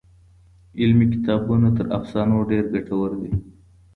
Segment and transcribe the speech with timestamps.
[0.79, 3.31] علمي کتابونه تر افسانو ډېر ګټور دي.